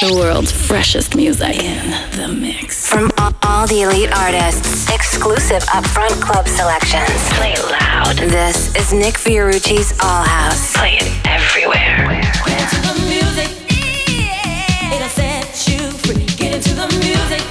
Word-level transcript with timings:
The 0.00 0.12
world's 0.12 0.50
freshest 0.50 1.14
music 1.14 1.62
in 1.62 1.90
the 2.18 2.28
mix. 2.28 2.86
From 2.86 3.12
all, 3.16 3.32
all 3.42 3.66
the 3.68 3.82
elite 3.82 4.10
artists, 4.12 4.90
exclusive 4.90 5.62
upfront 5.70 6.20
club 6.20 6.48
selections. 6.48 7.08
Play 7.34 7.54
loud. 7.70 8.16
This 8.16 8.74
is 8.74 8.92
Nick 8.92 9.14
Fiorucci's 9.14 9.92
All 10.02 10.24
House. 10.24 10.76
Play 10.76 10.98
it 11.00 11.26
everywhere. 11.26 11.94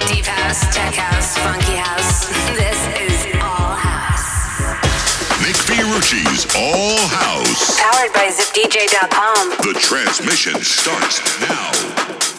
Deep 0.07 0.25
house, 0.25 0.75
tech 0.75 0.94
house, 0.94 1.38
funky 1.38 1.75
house. 1.75 2.28
This 2.54 2.80
is 3.02 3.36
All 3.41 3.73
House. 3.73 4.60
Nick 5.41 5.55
Fiorucci's 5.55 6.46
All 6.55 6.98
House. 7.07 7.80
Powered 7.80 8.14
by 8.14 8.30
ZipDJ.com. 8.30 9.50
The 9.64 9.80
transmission 9.80 10.62
starts 10.62 11.39
now. 11.41 12.32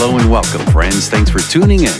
Hello 0.00 0.16
and 0.16 0.30
welcome, 0.30 0.64
friends. 0.70 1.08
Thanks 1.08 1.28
for 1.28 1.40
tuning 1.40 1.80
in. 1.82 1.92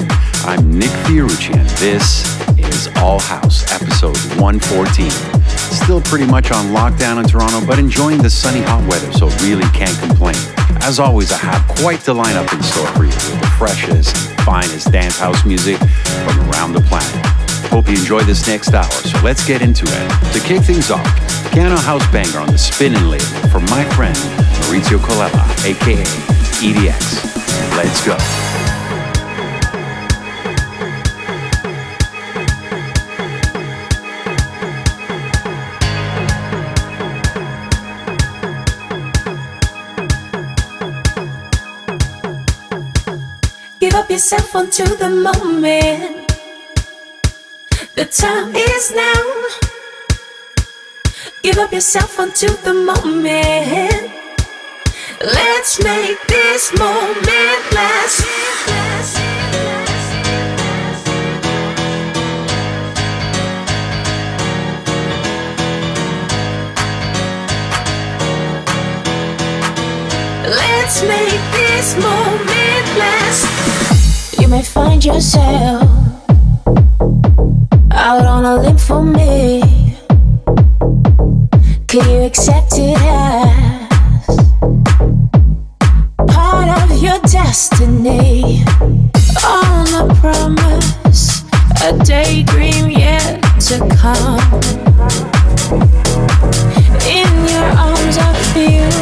I'm 0.47 0.71
Nick 0.71 0.95
Fiorucci, 1.03 1.51
and 1.59 1.69
this 1.83 2.23
is 2.57 2.87
All 2.99 3.19
House, 3.19 3.67
episode 3.75 4.17
114. 4.39 5.11
Still 5.51 6.01
pretty 6.03 6.25
much 6.25 6.53
on 6.53 6.67
lockdown 6.67 7.21
in 7.21 7.29
Toronto, 7.29 7.67
but 7.67 7.81
enjoying 7.81 8.23
the 8.23 8.31
sunny 8.31 8.61
hot 8.61 8.87
weather, 8.89 9.13
so 9.13 9.27
really 9.43 9.67
can't 9.75 9.99
complain. 9.99 10.37
As 10.87 11.01
always, 11.01 11.33
I 11.33 11.39
have 11.39 11.67
quite 11.67 11.99
the 12.03 12.15
lineup 12.15 12.47
in 12.55 12.63
store 12.63 12.87
for 12.95 13.03
you 13.03 13.11
with 13.11 13.41
the 13.41 13.47
freshest, 13.59 14.17
finest 14.47 14.93
dance 14.93 15.19
house 15.19 15.45
music 15.45 15.79
from 16.23 16.39
around 16.51 16.75
the 16.75 16.83
planet. 16.83 17.27
Hope 17.75 17.89
you 17.89 17.99
enjoy 17.99 18.21
this 18.21 18.47
next 18.47 18.75
hour, 18.75 18.89
so 18.89 19.19
let's 19.25 19.45
get 19.45 19.61
into 19.61 19.85
it. 19.89 20.33
To 20.35 20.41
kick 20.47 20.63
things 20.63 20.93
off, 20.93 21.03
piano 21.51 21.75
house 21.75 22.07
banger 22.13 22.39
on 22.39 22.47
the 22.47 22.59
Spinnin' 22.59 23.11
label 23.11 23.27
from 23.51 23.65
my 23.65 23.83
friend 23.97 24.15
Maurizio 24.63 24.99
Colella, 24.99 25.43
aka 25.67 26.05
EDX. 26.63 27.38
Let's 27.79 28.05
go. 28.05 28.17
Give 43.79 43.95
up 43.95 44.11
yourself 44.11 44.57
onto 44.57 44.85
the 44.97 45.09
moment. 45.09 46.33
The 47.95 48.07
time 48.07 48.57
is 48.57 48.93
now. 48.93 49.23
Give 51.43 51.59
up 51.59 51.73
yourself 51.73 52.19
onto 52.19 52.49
the 52.49 52.75
moment. 52.75 54.28
Let's 55.21 55.83
make 55.83 56.17
this 56.29 56.71
moment 56.79 57.73
last. 57.75 58.25
Let's 70.47 71.03
make 71.03 71.43
this 71.51 71.97
moment 71.97 72.87
last. 72.97 74.41
You 74.41 74.47
may 74.47 74.63
find 74.63 75.05
yourself 75.05 75.83
out 77.91 78.25
on 78.25 78.45
a 78.45 78.57
limb 78.57 78.79
for 78.79 79.03
me. 79.03 79.63
Can 81.89 82.09
you 82.09 82.21
accept 82.23 82.75
it 82.79 82.97
destiny? 87.49 88.63
Promise, 90.21 91.45
a 91.83 91.93
daydream 92.05 92.91
yet 92.91 93.41
to 93.69 93.79
come. 93.97 94.41
In 97.09 97.33
your 97.53 97.69
arms, 97.87 98.17
I 98.19 98.31
feel 98.53 98.93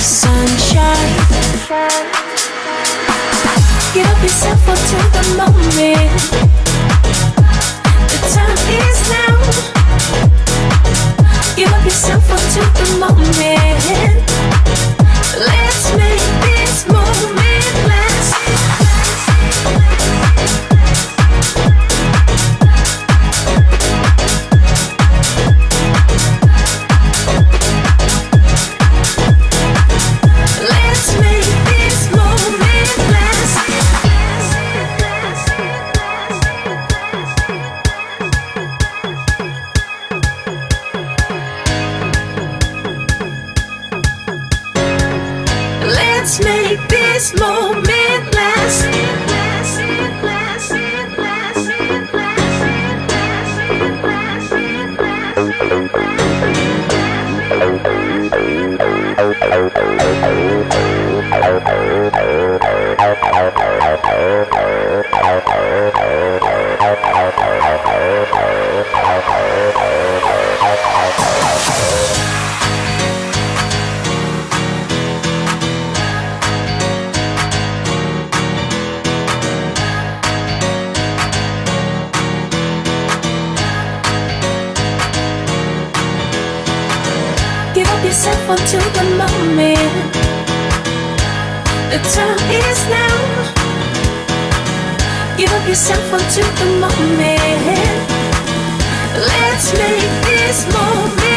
sunshine. 0.00 1.14
Up 3.96 4.22
yourself 4.22 4.68
onto 4.68 4.98
the 5.16 5.22
moment. 5.40 6.10
The 8.10 8.18
time 8.34 8.60
is 8.82 8.98
now. 9.14 9.36
Give 11.56 11.72
up 11.72 11.84
yourself 11.84 12.30
onto 12.30 12.62
the 12.78 12.86
moment. 12.98 13.65
Yourself 88.26 88.50
onto 88.50 88.78
the 88.98 89.04
moment. 89.22 90.12
The 91.90 91.98
time 92.14 92.50
is 92.50 92.80
now. 92.88 93.18
Give 95.36 95.52
up 95.52 95.68
yourself 95.68 96.12
onto 96.12 96.42
the 96.42 96.66
moment. 96.80 98.10
Let's 99.14 99.72
make 99.78 100.10
this 100.24 100.66
moment 100.72 101.35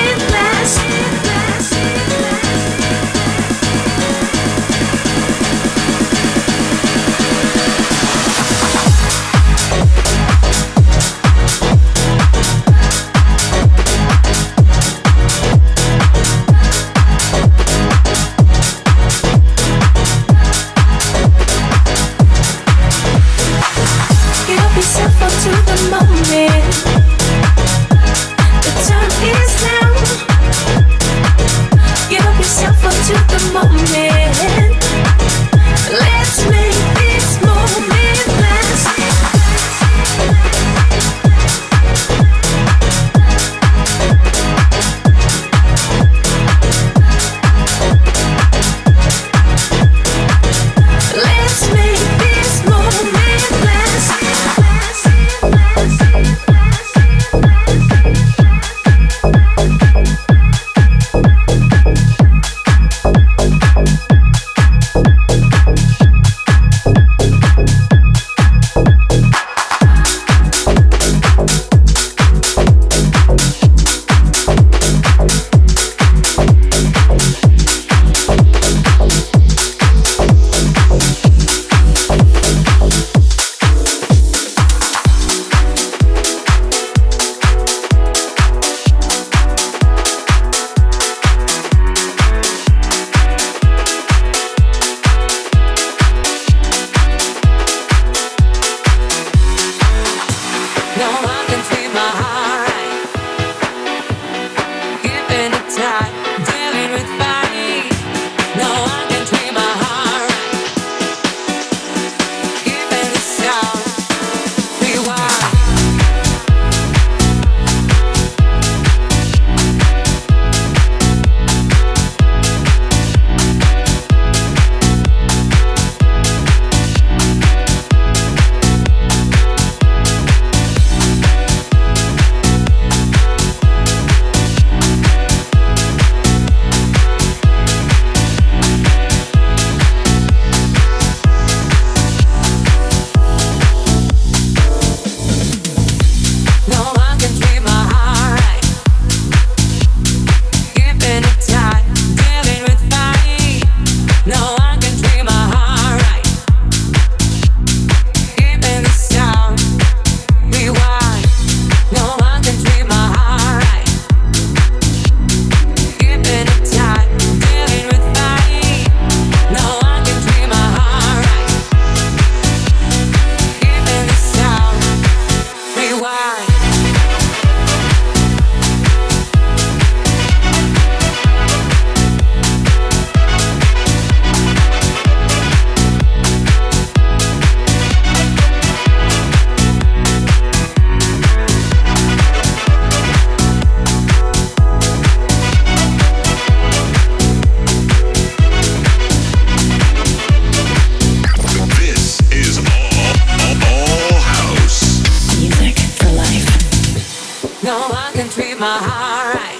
No 207.61 207.77
one 207.89 208.13
can 208.13 208.29
treat 208.29 208.57
my 208.57 208.77
heart 208.79 209.35
right. 209.35 209.59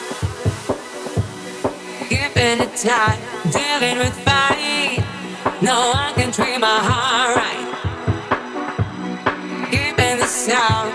Keeping 2.08 2.62
it 2.64 2.74
tight, 2.78 3.20
dealing 3.52 3.98
with 3.98 4.14
fight. 4.24 5.04
No 5.62 5.92
one 5.92 6.14
can 6.14 6.32
treat 6.32 6.60
my 6.62 6.80
heart 6.80 7.36
right. 7.36 7.66
Keeping 9.70 10.18
the 10.18 10.28
sound, 10.28 10.94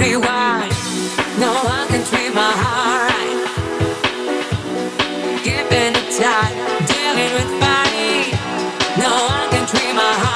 rewind. 0.00 0.74
No 1.38 1.52
one 1.62 1.86
can 1.86 2.04
treat 2.04 2.34
my 2.34 2.52
heart 2.58 3.12
right. 3.12 3.38
Keeping 5.44 5.94
it 5.94 6.10
tight, 6.18 6.54
dealing 6.90 7.32
with 7.38 7.50
fight. 7.62 8.34
No 8.98 9.12
one 9.30 9.48
can 9.50 9.64
treat 9.68 9.94
my 9.94 10.12
heart 10.18 10.29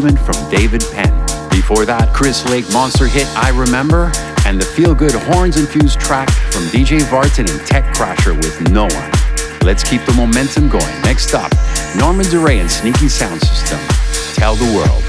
from 0.00 0.50
David 0.50 0.82
Penn. 0.94 1.12
Before 1.50 1.84
that, 1.84 2.14
Chris 2.14 2.48
Lake 2.48 2.64
monster 2.72 3.06
hit 3.06 3.26
I 3.36 3.50
Remember, 3.50 4.10
and 4.46 4.58
the 4.58 4.64
feel 4.64 4.94
good 4.94 5.12
horns 5.12 5.58
infused 5.58 6.00
track 6.00 6.30
from 6.50 6.62
DJ 6.68 7.00
Vartan 7.00 7.50
and 7.50 7.66
Tech 7.66 7.84
Crasher 7.94 8.34
with 8.34 8.70
No 8.70 8.84
One. 8.84 9.10
Let's 9.60 9.84
keep 9.84 10.02
the 10.06 10.14
momentum 10.14 10.70
going. 10.70 11.00
Next 11.02 11.34
up, 11.34 11.52
Norman 11.94 12.24
Doray 12.30 12.60
and 12.60 12.70
Sneaky 12.70 13.10
Sound 13.10 13.42
System. 13.42 13.78
Tell 14.32 14.54
the 14.54 14.64
world. 14.74 15.02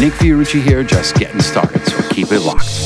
Nick 0.00 0.14
Fiorucci 0.14 0.62
here, 0.62 0.82
just 0.82 1.14
getting 1.16 1.42
started, 1.42 1.84
so 1.84 2.00
keep 2.08 2.32
it 2.32 2.40
locked. 2.40 2.81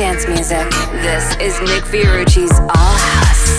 dance 0.00 0.26
music. 0.26 0.66
This 1.02 1.36
is 1.36 1.60
Nick 1.60 1.84
Fiorucci's 1.84 2.58
All 2.58 2.96
House. 2.96 3.49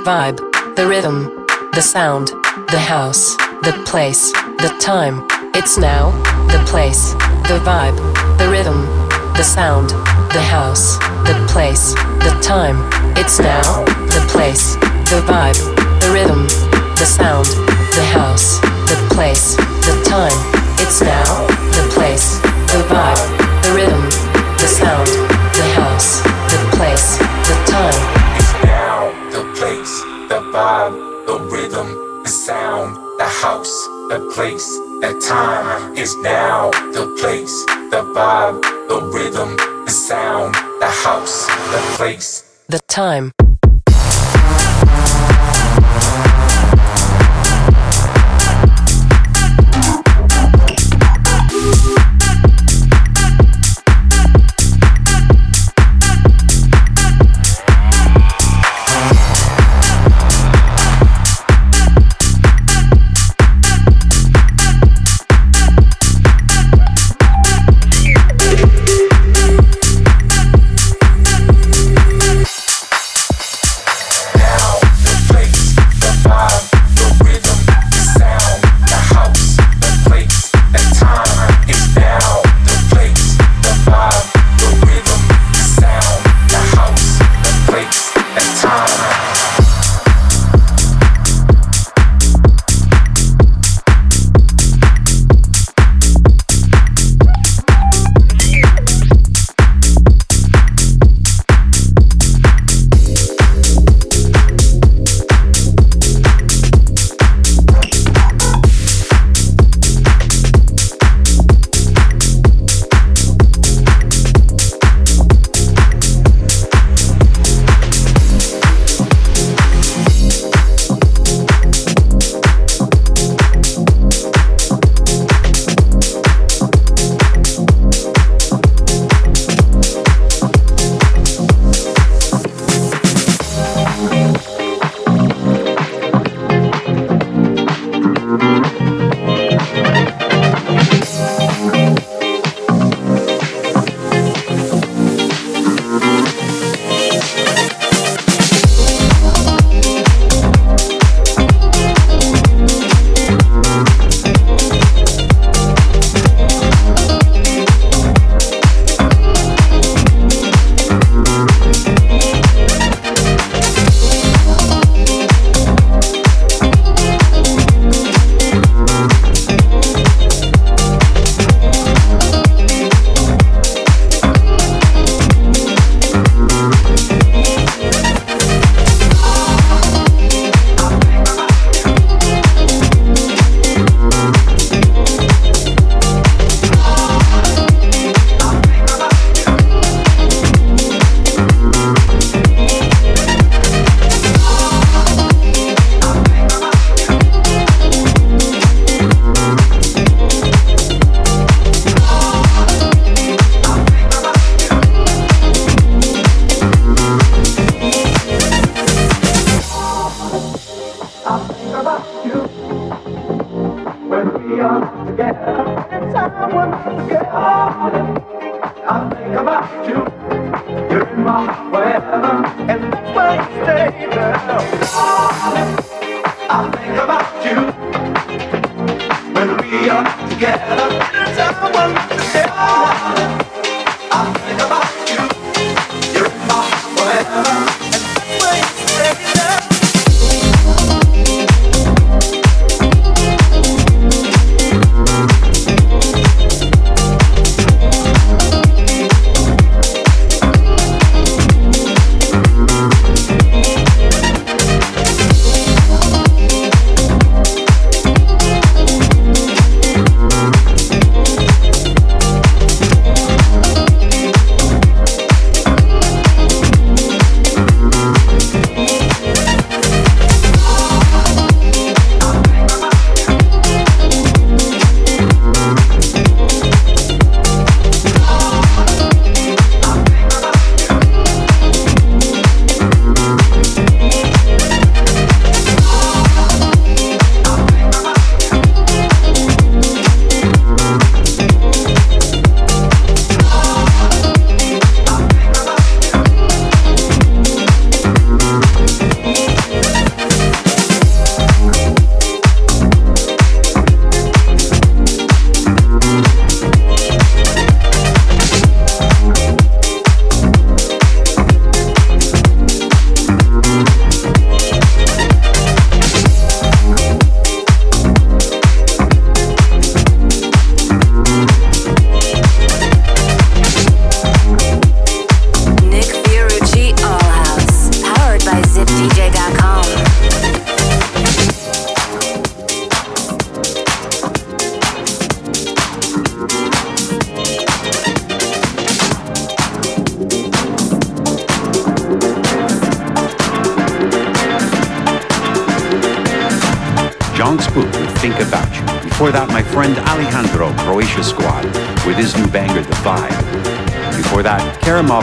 Vibe, 0.00 0.38
the 0.76 0.86
rhythm, 0.86 1.46
the 1.72 1.82
sound, 1.82 2.28
the 2.68 2.78
house, 2.78 3.36
the 3.62 3.82
place, 3.86 4.32
the 4.32 4.74
time. 4.80 5.26
It's 5.54 5.76
now, 5.76 6.10
the 6.48 6.62
place, 6.66 7.12
the 7.48 7.60
vibe, 7.64 7.96
the 8.38 8.48
rhythm, 8.48 8.86
the 9.34 9.42
sound, 9.42 9.90
the 10.32 10.40
house, 10.40 10.98
the 11.28 11.46
place, 11.48 11.94
the 12.24 12.38
time. 12.42 12.78
It's 13.16 13.38
now, 13.38 13.84
the 13.84 14.24
place, 14.28 14.74
the 15.10 15.20
vibe, 15.26 15.58
the 16.00 16.10
rhythm, 16.12 16.44
the 16.96 17.04
sound, 17.04 17.46
the 17.94 18.04
house, 18.12 18.60
the 18.88 18.96
place, 19.14 19.56
the 19.56 20.02
time. 20.08 20.38
It's 20.80 21.02
now, 21.02 21.46
the 21.76 21.90
place, 21.92 22.38
the 22.72 22.82
vibe, 22.88 23.29
the 34.10 34.18
place, 34.34 34.66
the 35.00 35.14
time. 35.24 35.96
Is 35.96 36.16
now. 36.16 36.70
The 36.92 37.06
place, 37.20 37.64
the 37.92 38.02
vibe, 38.14 38.60
the 38.88 39.00
rhythm, 39.14 39.56
the 39.84 39.90
sound, 39.90 40.54
the 40.80 40.90
house, 41.04 41.46
the 41.46 41.80
place, 41.96 42.42
the 42.68 42.80
time. 42.88 43.32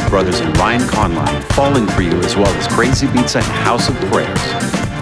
Brothers 0.10 0.40
and 0.40 0.58
Ryan 0.58 0.82
Conline, 0.82 1.44
Falling 1.54 1.86
For 1.88 2.02
You, 2.02 2.18
as 2.24 2.36
well 2.36 2.48
as 2.48 2.68
Crazy 2.68 3.08
Beats 3.08 3.36
and 3.36 3.46
House 3.46 3.90
of 3.90 3.96
Prayers, 4.12 4.42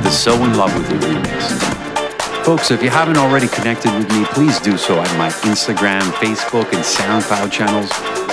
the 0.03 0.09
So 0.09 0.33
In 0.43 0.57
Love 0.57 0.75
With 0.75 0.91
You 0.91 0.97
remix. 0.99 2.43
Folks, 2.43 2.71
if 2.71 2.81
you 2.81 2.89
haven't 2.89 3.17
already 3.17 3.47
connected 3.47 3.93
with 3.95 4.09
me, 4.11 4.25
please 4.25 4.59
do 4.59 4.77
so 4.77 4.99
at 4.99 5.17
my 5.17 5.29
Instagram, 5.49 6.01
Facebook, 6.13 6.65
and 6.73 6.83
SoundCloud 6.83 7.51
channels 7.51 7.91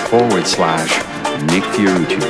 forward 0.09 0.47
slash 0.47 0.91
Nick 1.45 1.62
Fiorucci. 1.64 2.23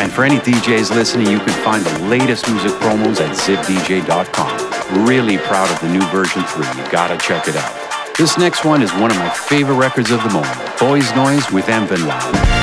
And 0.00 0.12
for 0.12 0.24
any 0.24 0.38
DJs 0.38 0.94
listening, 0.94 1.28
you 1.28 1.38
can 1.38 1.64
find 1.64 1.84
the 1.84 2.04
latest 2.04 2.48
music 2.50 2.72
promos 2.72 3.20
at 3.20 3.34
zipdj.com. 3.36 5.06
Really 5.06 5.38
proud 5.38 5.70
of 5.70 5.80
the 5.80 5.88
new 5.88 6.04
version 6.10 6.42
3. 6.42 6.66
You 6.82 6.90
gotta 6.90 7.16
check 7.18 7.48
it 7.48 7.56
out. 7.56 8.16
This 8.16 8.38
next 8.38 8.64
one 8.64 8.82
is 8.82 8.92
one 8.94 9.10
of 9.10 9.16
my 9.18 9.28
favorite 9.28 9.76
records 9.76 10.10
of 10.10 10.22
the 10.22 10.30
moment 10.30 10.56
Boys 10.78 11.08
Noize 11.12 11.52
with. 11.52 11.66
Van 11.66 11.86
Loud. 12.06 12.55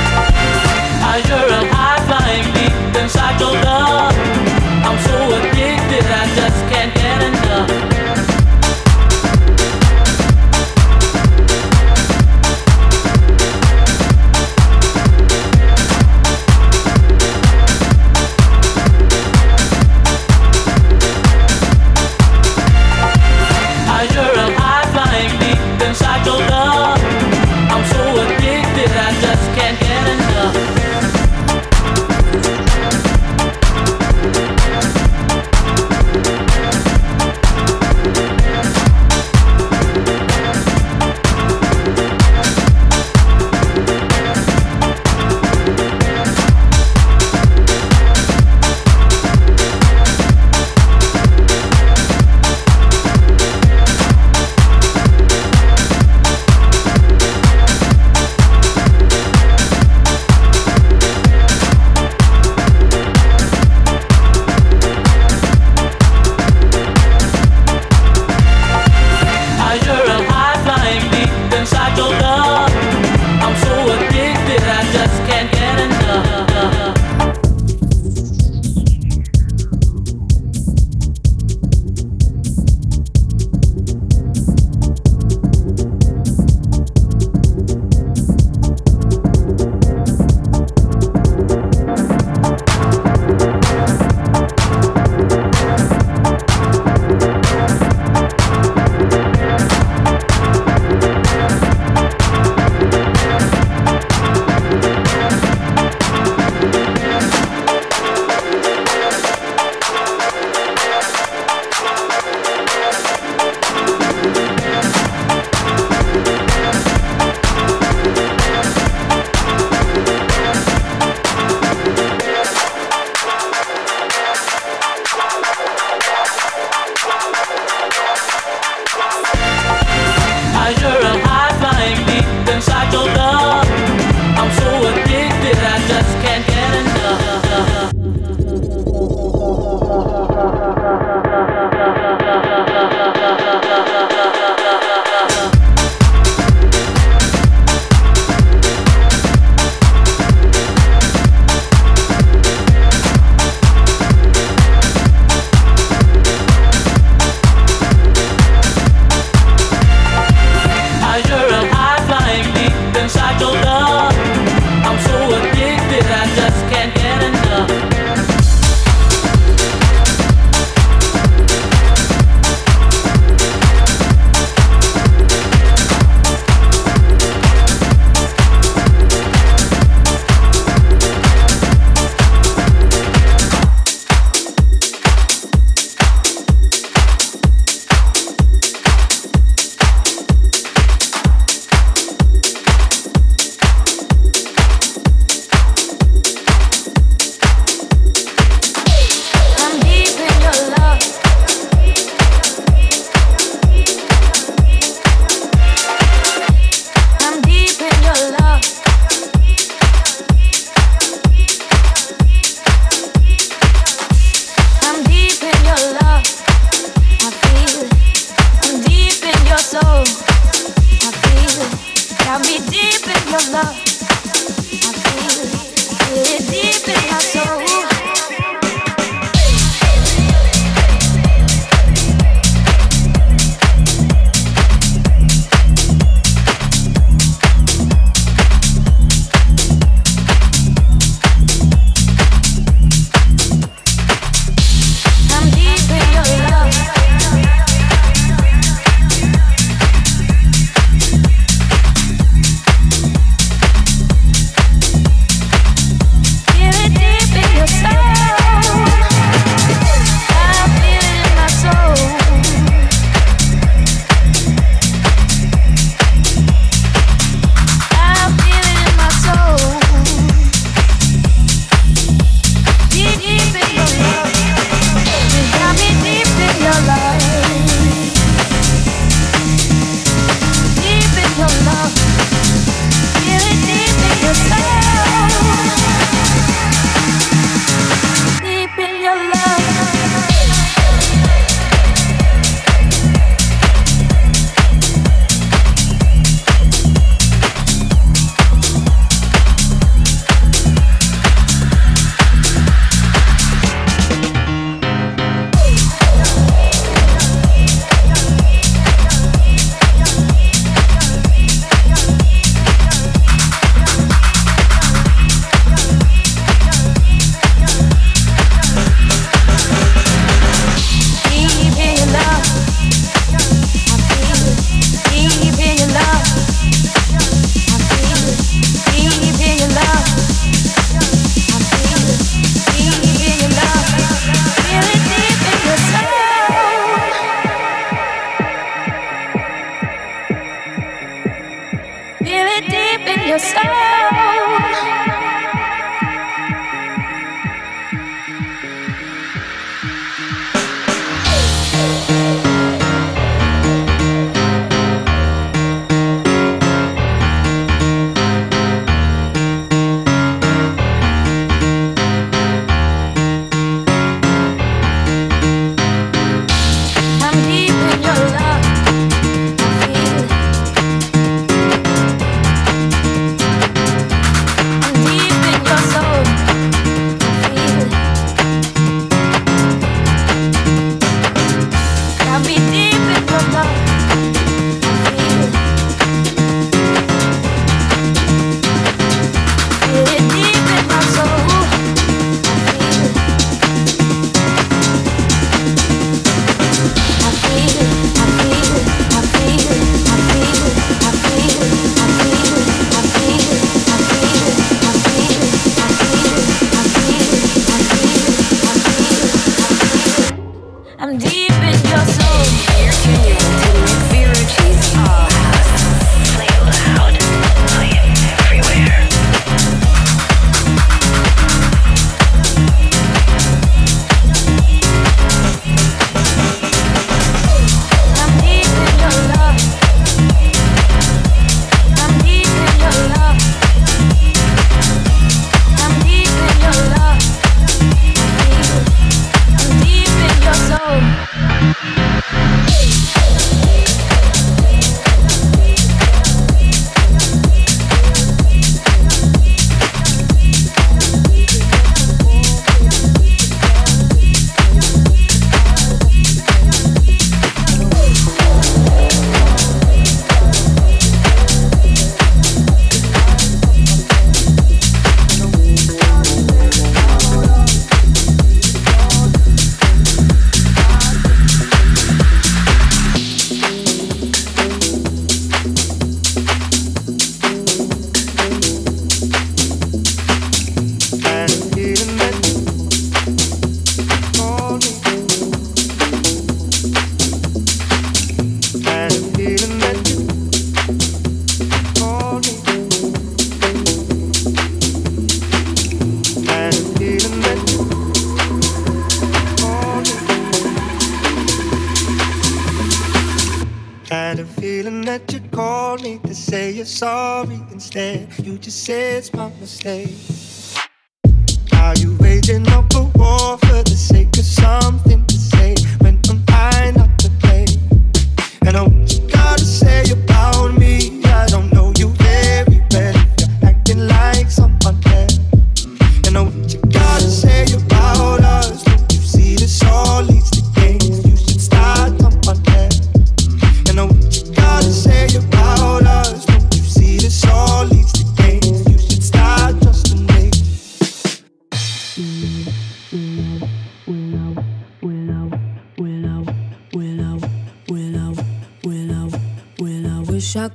in 343.06 343.28
yourself. 343.28 344.23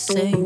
same. 0.00 0.39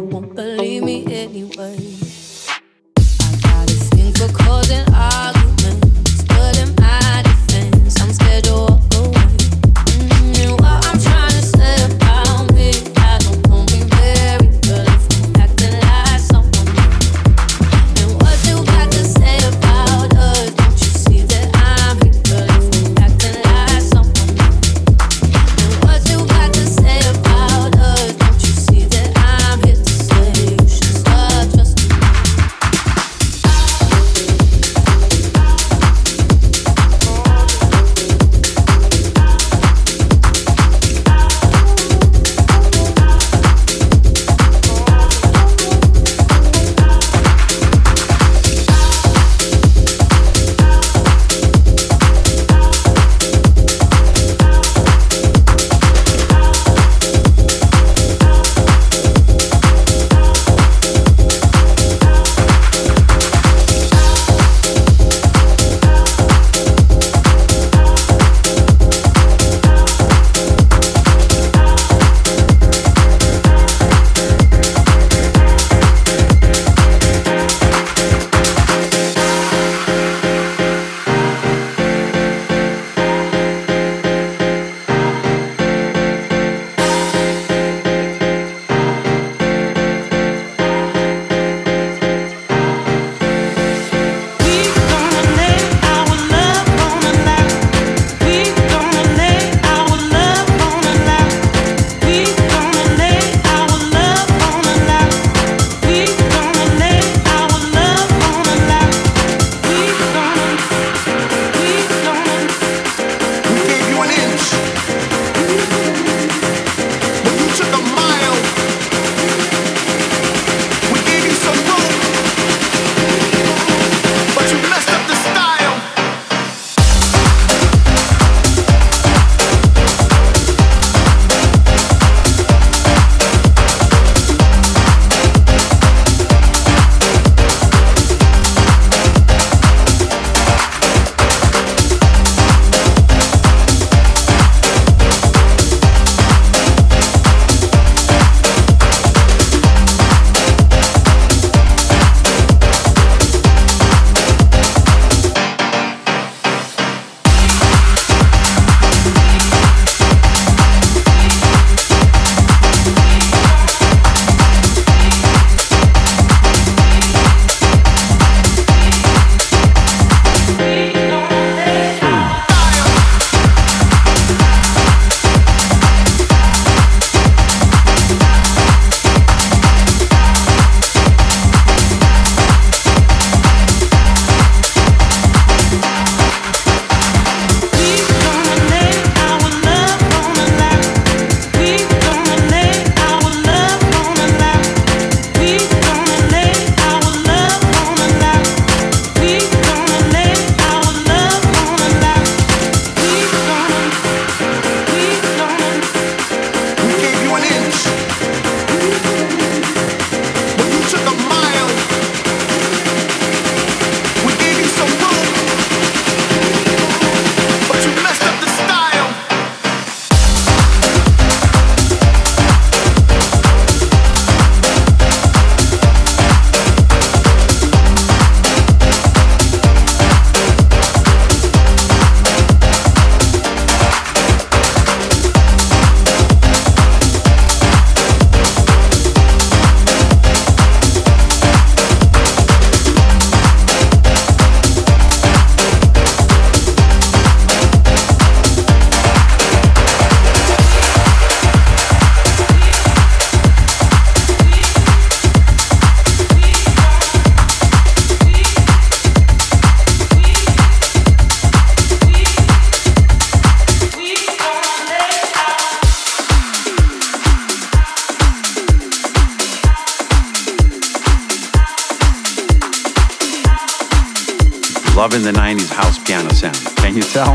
Loving 275.05 275.23
the 275.23 275.33
90s 275.33 275.71
house 275.71 276.03
piano 276.03 276.33
sound. 276.33 276.57
Can 276.79 276.97
you 276.97 277.03
tell? 277.03 277.35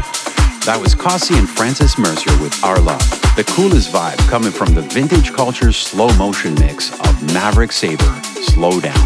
That 0.65 0.80
was 0.82 0.95
Cossie 0.95 1.38
and 1.38 1.47
Francis 1.47 1.99
Mercier 1.99 2.36
with 2.41 2.63
Our 2.63 2.80
Love. 2.80 2.99
The 3.36 3.43
coolest 3.43 3.93
vibe 3.93 4.17
coming 4.28 4.49
from 4.49 4.74
the 4.74 4.82
vintage 4.82 5.32
culture 5.34 5.72
slow 5.72 6.11
motion 6.17 6.55
mix 6.55 6.91
of 6.99 7.22
Maverick 7.32 7.72
Sabre, 7.72 8.20
Slow 8.24 8.80
Down. 8.80 8.97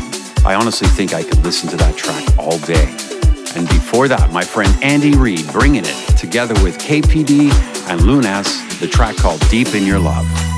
I 0.45 0.55
honestly 0.55 0.87
think 0.87 1.13
I 1.13 1.23
could 1.23 1.43
listen 1.43 1.67
to 1.71 1.75
that 1.75 1.97
track 1.97 2.23
all 2.37 2.57
day. 2.59 2.87
And 3.53 3.67
before 3.67 4.07
that, 4.07 4.31
my 4.31 4.45
friend 4.45 4.73
Andy 4.81 5.13
Reid 5.13 5.45
bringing 5.51 5.83
it 5.83 6.17
together 6.17 6.53
with 6.63 6.77
KPD 6.77 7.51
and 7.89 7.99
Lunas, 8.03 8.79
the 8.79 8.87
track 8.87 9.17
called 9.17 9.41
Deep 9.49 9.75
in 9.75 9.85
Your 9.85 9.99
Love. 9.99 10.52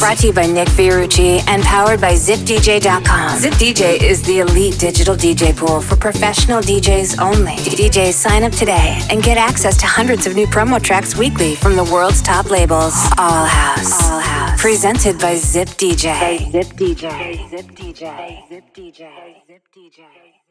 Brought 0.00 0.16
to 0.16 0.28
you 0.28 0.32
by 0.32 0.46
Nick 0.46 0.66
Fiorucci 0.68 1.46
and 1.46 1.62
powered 1.62 2.00
by 2.00 2.14
ZipDJ.com. 2.14 3.38
ZipDJ 3.38 4.02
is 4.02 4.22
the 4.22 4.38
elite 4.40 4.78
digital 4.78 5.14
DJ 5.14 5.54
pool 5.54 5.82
for 5.82 5.94
professional 5.94 6.62
DJs 6.62 7.20
only. 7.20 7.56
DJs 7.56 8.14
sign 8.14 8.42
up 8.42 8.52
today 8.52 8.98
and 9.10 9.22
get 9.22 9.36
access 9.36 9.76
to 9.76 9.86
hundreds 9.86 10.26
of 10.26 10.34
new 10.34 10.46
promo 10.46 10.82
tracks 10.82 11.18
weekly 11.18 11.54
from 11.54 11.76
the 11.76 11.84
world's 11.84 12.22
top 12.22 12.50
labels. 12.50 12.94
All 13.18 13.44
House. 13.44 14.10
All 14.10 14.20
House. 14.20 14.58
Presented 14.58 15.18
by 15.18 15.34
ZipDJ. 15.34 16.50
ZipDJ. 16.50 17.50
ZipDJ. 17.50 18.48
ZipDJ. 18.48 19.04
ZipDJ. 19.48 20.49